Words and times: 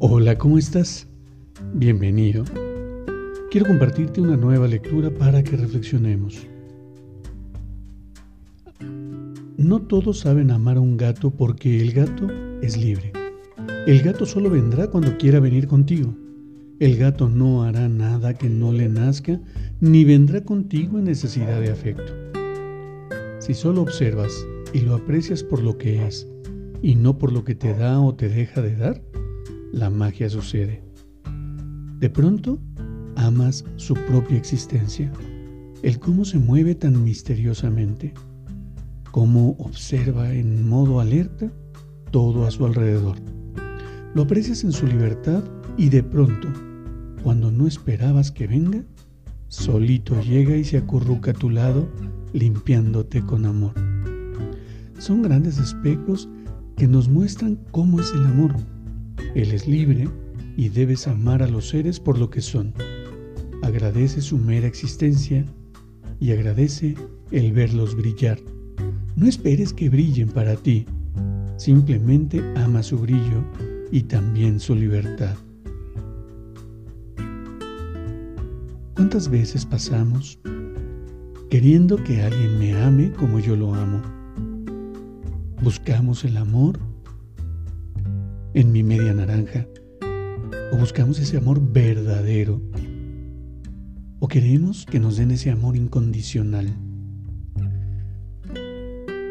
Hola, 0.00 0.38
¿cómo 0.38 0.58
estás? 0.58 1.08
Bienvenido. 1.74 2.44
Quiero 3.50 3.66
compartirte 3.66 4.20
una 4.20 4.36
nueva 4.36 4.68
lectura 4.68 5.10
para 5.10 5.42
que 5.42 5.56
reflexionemos. 5.56 6.46
No 9.56 9.80
todos 9.82 10.20
saben 10.20 10.52
amar 10.52 10.76
a 10.76 10.80
un 10.80 10.96
gato 10.96 11.32
porque 11.32 11.80
el 11.80 11.90
gato 11.90 12.28
es 12.62 12.76
libre. 12.76 13.12
El 13.88 14.02
gato 14.02 14.24
solo 14.24 14.50
vendrá 14.50 14.86
cuando 14.86 15.18
quiera 15.18 15.40
venir 15.40 15.66
contigo. 15.66 16.14
El 16.78 16.96
gato 16.96 17.28
no 17.28 17.64
hará 17.64 17.88
nada 17.88 18.34
que 18.34 18.48
no 18.48 18.70
le 18.70 18.88
nazca 18.88 19.40
ni 19.80 20.04
vendrá 20.04 20.44
contigo 20.44 20.98
en 20.98 21.06
necesidad 21.06 21.60
de 21.60 21.72
afecto. 21.72 22.12
Si 23.40 23.52
solo 23.52 23.82
observas 23.82 24.32
y 24.72 24.82
lo 24.82 24.94
aprecias 24.94 25.42
por 25.42 25.60
lo 25.60 25.76
que 25.76 26.06
es 26.06 26.28
y 26.82 26.94
no 26.94 27.18
por 27.18 27.32
lo 27.32 27.42
que 27.42 27.56
te 27.56 27.74
da 27.74 27.98
o 28.00 28.14
te 28.14 28.28
deja 28.28 28.62
de 28.62 28.76
dar, 28.76 29.02
la 29.72 29.90
magia 29.90 30.28
sucede. 30.28 30.82
De 31.98 32.08
pronto, 32.08 32.58
amas 33.16 33.64
su 33.76 33.94
propia 33.94 34.38
existencia, 34.38 35.12
el 35.82 35.98
cómo 35.98 36.24
se 36.24 36.38
mueve 36.38 36.74
tan 36.74 37.02
misteriosamente, 37.04 38.14
cómo 39.10 39.56
observa 39.58 40.32
en 40.32 40.68
modo 40.68 41.00
alerta 41.00 41.52
todo 42.10 42.46
a 42.46 42.50
su 42.50 42.66
alrededor. 42.66 43.16
Lo 44.14 44.22
aprecias 44.22 44.64
en 44.64 44.72
su 44.72 44.86
libertad 44.86 45.44
y 45.76 45.88
de 45.88 46.02
pronto, 46.02 46.48
cuando 47.22 47.50
no 47.50 47.66
esperabas 47.66 48.30
que 48.30 48.46
venga, 48.46 48.84
solito 49.48 50.20
llega 50.22 50.56
y 50.56 50.64
se 50.64 50.78
acurruca 50.78 51.32
a 51.32 51.34
tu 51.34 51.50
lado, 51.50 51.88
limpiándote 52.32 53.22
con 53.22 53.44
amor. 53.44 53.74
Son 54.98 55.22
grandes 55.22 55.58
espejos 55.58 56.28
que 56.76 56.86
nos 56.86 57.08
muestran 57.08 57.58
cómo 57.70 58.00
es 58.00 58.12
el 58.12 58.24
amor 58.24 58.54
él 59.34 59.52
es 59.52 59.66
libre 59.66 60.08
y 60.56 60.68
debes 60.68 61.06
amar 61.06 61.42
a 61.42 61.48
los 61.48 61.68
seres 61.68 62.00
por 62.00 62.18
lo 62.18 62.30
que 62.30 62.40
son. 62.40 62.74
Agradece 63.62 64.20
su 64.20 64.38
mera 64.38 64.66
existencia 64.66 65.44
y 66.20 66.32
agradece 66.32 66.94
el 67.30 67.52
verlos 67.52 67.94
brillar. 67.94 68.38
No 69.16 69.26
esperes 69.26 69.72
que 69.72 69.88
brillen 69.88 70.28
para 70.28 70.56
ti, 70.56 70.86
simplemente 71.56 72.42
ama 72.56 72.82
su 72.82 72.98
brillo 72.98 73.44
y 73.90 74.02
también 74.02 74.60
su 74.60 74.74
libertad. 74.74 75.36
¿Cuántas 78.94 79.28
veces 79.28 79.64
pasamos 79.64 80.38
queriendo 81.50 82.02
que 82.02 82.22
alguien 82.22 82.58
me 82.58 82.74
ame 82.82 83.12
como 83.12 83.38
yo 83.38 83.54
lo 83.54 83.74
amo? 83.74 84.02
Buscamos 85.62 86.24
el 86.24 86.36
amor 86.36 86.78
en 88.60 88.72
mi 88.72 88.82
media 88.82 89.14
naranja? 89.14 89.68
¿O 90.72 90.76
buscamos 90.76 91.20
ese 91.20 91.36
amor 91.36 91.60
verdadero? 91.72 92.60
¿O 94.18 94.26
queremos 94.26 94.84
que 94.84 94.98
nos 94.98 95.16
den 95.16 95.30
ese 95.30 95.52
amor 95.52 95.76
incondicional? 95.76 96.66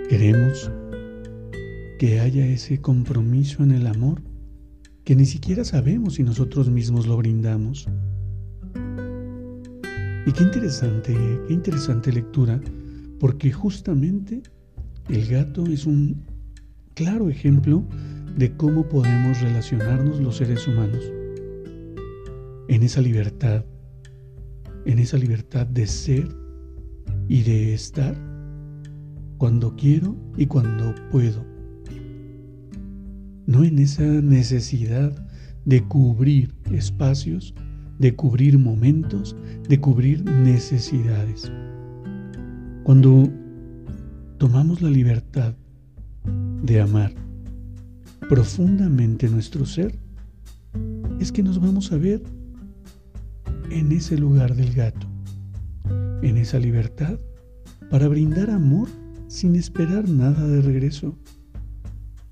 ¿Queremos 0.08 0.72
que 2.00 2.22
haya 2.22 2.48
ese 2.48 2.80
compromiso 2.80 3.64
en 3.64 3.72
el 3.72 3.88
amor 3.88 4.22
que 5.04 5.18
ni 5.18 5.26
siquiera 5.26 5.66
sabemos 5.66 6.14
si 6.14 6.24
nosotros 6.24 6.70
mismos 6.70 7.06
lo 7.06 7.18
brindamos? 7.18 7.86
Y 10.26 10.32
qué 10.32 10.44
interesante, 10.44 11.14
qué 11.50 11.54
interesante 11.54 12.14
lectura, 12.14 12.62
porque 13.20 13.52
justamente 13.52 14.42
el 15.10 15.28
gato 15.28 15.66
es 15.66 15.86
un 15.86 16.24
claro 16.94 17.30
ejemplo 17.30 17.84
de 18.38 18.56
cómo 18.56 18.88
podemos 18.88 19.42
relacionarnos 19.42 20.20
los 20.20 20.38
seres 20.38 20.68
humanos. 20.68 21.12
En 22.68 22.84
esa 22.84 23.02
libertad, 23.02 23.66
en 24.86 25.00
esa 25.00 25.18
libertad 25.18 25.66
de 25.66 25.88
ser 25.88 26.28
y 27.28 27.42
de 27.42 27.74
estar 27.74 28.16
cuando 29.38 29.76
quiero 29.76 30.16
y 30.38 30.46
cuando 30.46 30.94
puedo. 31.12 31.44
No 33.48 33.64
en 33.64 33.80
esa 33.80 34.04
necesidad 34.04 35.26
de 35.66 35.84
cubrir 35.84 36.54
espacios, 36.72 37.56
de 37.98 38.16
cubrir 38.16 38.60
momentos, 38.60 39.36
de 39.68 39.80
cubrir 39.80 40.24
necesidades. 40.26 41.52
Cuando 42.84 43.30
tomamos 44.38 44.82
la 44.82 44.90
libertad 44.90 45.56
de 46.62 46.82
amar, 46.82 47.27
profundamente 48.30 49.30
nuestro 49.30 49.66
ser, 49.66 49.98
es 51.20 51.32
que 51.32 51.44
nos 51.44 51.60
vamos 51.60 51.92
a 51.92 51.98
ver 51.98 52.22
en 53.70 53.92
ese 53.92 54.18
lugar 54.18 54.56
del 54.56 54.74
gato, 54.74 55.08
en 56.22 56.38
esa 56.38 56.60
libertad, 56.60 57.20
para 57.90 58.08
brindar 58.08 58.50
amor 58.50 58.88
sin 59.28 59.56
esperar 59.56 60.10
nada 60.10 60.48
de 60.48 60.62
regreso. 60.62 61.18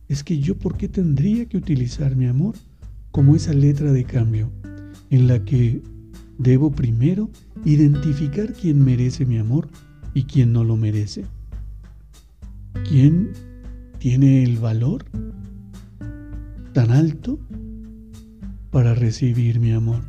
Es 0.07 0.23
que 0.23 0.39
yo, 0.39 0.57
¿por 0.57 0.77
qué 0.77 0.87
tendría 0.87 1.45
que 1.45 1.57
utilizar 1.57 2.15
mi 2.15 2.25
amor 2.25 2.55
como 3.11 3.35
esa 3.35 3.53
letra 3.53 3.91
de 3.91 4.03
cambio 4.03 4.51
en 5.09 5.27
la 5.27 5.43
que 5.43 5.81
debo 6.37 6.71
primero 6.71 7.29
identificar 7.63 8.53
quién 8.53 8.83
merece 8.83 9.25
mi 9.25 9.37
amor 9.37 9.69
y 10.13 10.23
quién 10.23 10.53
no 10.53 10.63
lo 10.63 10.77
merece? 10.77 11.25
¿Quién 12.87 13.31
tiene 13.97 14.43
el 14.43 14.59
valor 14.59 15.05
tan 16.75 16.91
alto 16.91 17.39
para 18.69 18.93
recibir 18.93 19.61
mi 19.61 19.71
amor. 19.71 20.01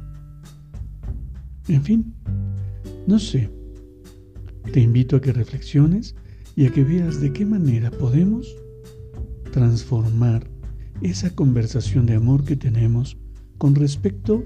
En 1.68 1.80
fin, 1.84 2.12
no 3.06 3.20
sé. 3.20 3.48
Te 4.72 4.80
invito 4.80 5.14
a 5.14 5.20
que 5.20 5.32
reflexiones 5.32 6.16
y 6.56 6.66
a 6.66 6.72
que 6.72 6.82
veas 6.82 7.20
de 7.20 7.32
qué 7.32 7.46
manera 7.46 7.92
podemos 7.92 8.52
transformar 9.52 10.50
esa 11.02 11.32
conversación 11.36 12.04
de 12.04 12.16
amor 12.16 12.44
que 12.44 12.56
tenemos 12.56 13.16
con 13.58 13.76
respecto 13.76 14.42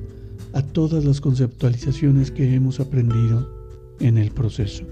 a 0.53 0.61
todas 0.61 1.07
las 1.07 1.23
conceptualizaciones 1.23 2.31
que 2.31 2.55
hemos 2.55 2.81
aprendido 2.81 3.51
en 3.99 4.19
el 4.19 4.31
proceso. 4.31 4.85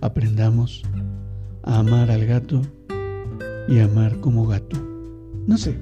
Aprendamos 0.00 0.84
a 1.64 1.80
amar 1.80 2.12
al 2.12 2.26
gato 2.26 2.62
y 3.68 3.80
amar 3.80 4.20
como 4.20 4.46
gato. 4.46 4.76
No 5.48 5.58
sé, 5.58 5.76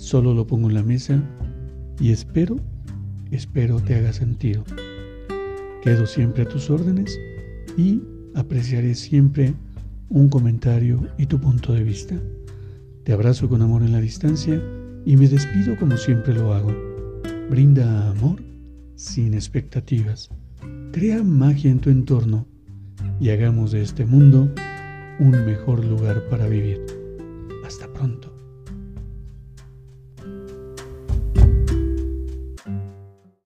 Solo 0.00 0.32
lo 0.32 0.46
pongo 0.46 0.70
en 0.70 0.74
la 0.74 0.82
mesa 0.82 1.22
y 2.00 2.10
espero, 2.10 2.56
espero 3.30 3.80
te 3.80 3.96
haga 3.96 4.14
sentido. 4.14 4.64
Quedo 5.82 6.06
siempre 6.06 6.44
a 6.44 6.48
tus 6.48 6.70
órdenes 6.70 7.20
y 7.76 8.00
apreciaré 8.34 8.94
siempre 8.94 9.52
un 10.08 10.30
comentario 10.30 11.06
y 11.18 11.26
tu 11.26 11.38
punto 11.38 11.74
de 11.74 11.84
vista. 11.84 12.16
Te 13.04 13.12
abrazo 13.12 13.46
con 13.50 13.60
amor 13.60 13.82
en 13.82 13.92
la 13.92 14.00
distancia 14.00 14.60
y 15.04 15.18
me 15.18 15.28
despido 15.28 15.76
como 15.78 15.98
siempre 15.98 16.32
lo 16.32 16.54
hago. 16.54 16.74
Brinda 17.50 18.08
amor 18.10 18.42
sin 18.94 19.34
expectativas. 19.34 20.30
Crea 20.92 21.22
magia 21.22 21.70
en 21.70 21.78
tu 21.78 21.90
entorno 21.90 22.46
y 23.20 23.28
hagamos 23.28 23.72
de 23.72 23.82
este 23.82 24.06
mundo 24.06 24.50
un 25.18 25.30
mejor 25.44 25.84
lugar 25.84 26.26
para 26.30 26.48
vivir. 26.48 26.80
Hasta 27.66 27.86
pronto. 27.92 28.39